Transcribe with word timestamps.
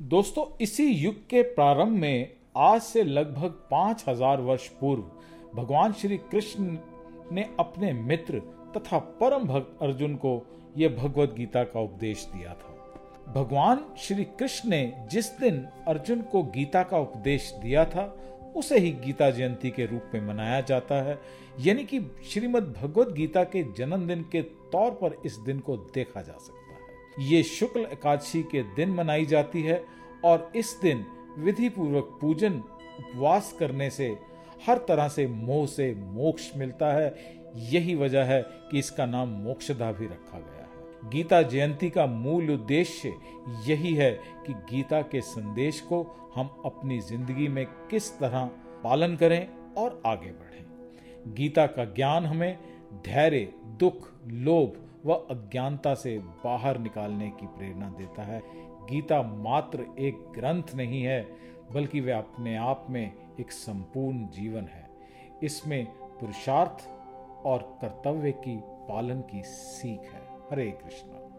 दोस्तों, 0.00 0.44
इसी 0.60 0.84
युग 0.86 1.14
के 1.28 1.42
प्रारंभ 1.44 1.98
में 2.00 2.30
आज 2.56 2.80
से 2.82 3.02
लगभग 3.02 3.48
पाँच 3.70 4.04
हज़ार 4.08 4.40
वर्ष 4.40 4.68
पूर्व 4.68 5.02
भगवान 5.56 5.92
श्री 5.92 6.16
कृष्ण 6.30 6.76
ने 7.32 7.42
अपने 7.60 7.92
मित्र 7.92 8.38
तथा 8.76 8.98
परम 9.20 9.44
भक्त 9.44 9.82
अर्जुन 9.82 10.14
को 10.14 10.32
यह 10.78 10.96
भगवत 10.96 11.34
गीता 11.36 11.64
का 11.64 11.80
उपदेश 11.80 12.24
दिया 12.34 12.54
था। 12.54 13.32
भगवान 13.32 13.84
श्री 13.98 14.24
कृष्ण 14.38 14.68
ने 14.68 14.82
जिस 15.10 15.30
दिन 15.38 15.60
अर्जुन 15.88 16.22
को 16.22 16.42
गीता 16.42 16.82
का 16.82 16.98
उपदेश 16.98 17.52
दिया 17.62 17.84
था, 17.84 18.04
उसे 18.56 18.78
ही 18.78 18.90
गीता 19.04 19.30
जयंती 19.30 19.70
के 19.70 19.86
रूप 19.86 20.10
में 20.14 20.26
मनाया 20.28 20.60
जाता 20.60 21.02
है। 21.02 21.18
यानी 21.60 21.84
कि 21.84 22.00
श्रीमद् 22.30 22.72
भगवत 22.72 23.12
गीता 23.12 23.44
के 23.44 23.62
जन्मदिन 23.72 24.22
के 24.32 24.42
तौर 24.72 24.90
पर 25.02 25.20
इस 25.26 25.36
दिन 25.36 25.60
को 25.60 25.76
देखा 25.94 26.22
जा 26.22 26.32
सकता 26.32 26.59
ये 27.16 27.42
शुक्ल 27.42 27.80
एकादशी 27.92 28.42
के 28.42 28.62
दिन 28.74 28.90
मनाई 28.90 29.26
जाती 29.26 29.62
है 29.62 29.82
और 30.24 30.50
इस 30.56 30.78
दिन 30.82 31.04
विधि 31.38 31.68
पूर्वक 31.68 32.18
पूजन 32.20 32.62
उपवास 32.98 33.54
करने 33.58 33.90
से 33.90 34.08
हर 34.66 34.78
तरह 34.88 35.08
से 35.08 35.26
मोह 35.26 35.66
से 35.66 35.94
मोक्ष 35.94 36.50
मिलता 36.56 36.92
है। 36.92 37.14
यही 37.72 37.94
वजह 37.94 38.24
है 38.24 38.42
कि 38.70 38.78
इसका 38.78 39.06
नाम 39.06 39.28
मोक्षदा 39.44 39.90
भी 39.92 40.06
रखा 40.06 40.38
गया 40.38 40.64
है। 40.64 41.10
गीता 41.10 41.40
जयंती 41.42 41.90
का 41.90 42.06
मूल 42.06 42.50
उद्देश्य 42.50 43.14
यही 43.66 43.94
है 43.94 44.10
कि 44.46 44.52
गीता 44.70 45.00
के 45.02 45.20
संदेश 45.20 45.80
को 45.80 46.02
हम 46.34 46.50
अपनी 46.64 46.98
ज़िंदगी 47.00 47.48
में 47.48 47.64
किस 47.90 48.10
तरह 48.18 48.50
पालन 48.84 49.16
करें 49.16 49.46
और 49.74 50.00
आगे 50.06 50.30
बढ़ें। 50.30 51.34
गीता 51.34 51.66
का 51.66 51.84
ज्ञान 51.84 52.26
हमें 52.26 52.58
धैर्य, 53.06 53.52
दुख, 53.80 54.08
लोभ 54.26 54.76
वह 55.06 55.26
अज्ञानता 55.30 55.94
से 55.94 56.18
बाहर 56.18 56.78
निकालने 56.78 57.30
की 57.30 57.46
प्रेरणा 57.46 57.90
देता 57.90 58.22
है। 58.22 58.42
गीता 58.90 59.22
मात्र 59.22 59.86
एक 59.98 60.32
ग्रंथ 60.34 60.62
नहीं 60.74 61.02
है, 61.02 61.26
बल्कि 61.72 62.00
वह 62.00 62.18
अपने 62.18 62.56
आप 62.56 62.86
में 62.90 63.12
एक 63.40 63.52
संपूर्ण 63.52 64.28
जीवन 64.28 64.62
है। 64.62 64.90
इसमें 65.42 65.86
पुरुषार्थ 65.86 66.88
और 67.46 67.78
कर्तव्य 67.80 68.32
की 68.32 68.60
पालन 68.64 69.20
की 69.20 69.42
सीख 69.42 70.00
है। 70.00 70.22
हरे 70.50 70.70
कृष्णा। 70.70 71.29